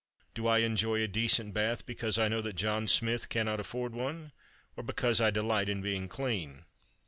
Do 0.33 0.47
I 0.47 0.61
enjoy 0.61 1.03
a 1.03 1.07
decent 1.07 1.53
bath 1.53 1.85
because 1.85 2.17
I 2.17 2.27
know 2.27 2.41
that 2.41 2.53
John 2.55 2.87
Smith 2.87 3.29
cannot 3.29 3.59
afford 3.59 3.93
one—or 3.93 4.81
because 4.83 5.21
I 5.21 5.29
delight 5.29 5.69
in 5.69 5.83
being 5.83 6.07
clean? 6.09 6.65